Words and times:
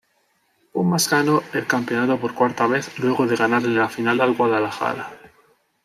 Pumas 0.73 1.07
ganó 1.07 1.43
el 1.53 1.67
campeonato 1.67 2.19
por 2.19 2.33
cuarta 2.33 2.65
vez 2.65 2.97
luego 2.97 3.27
de 3.27 3.35
ganarle 3.35 3.69
la 3.75 3.87
final 3.87 4.19
al 4.21 4.33
Guadalajara. 4.33 5.11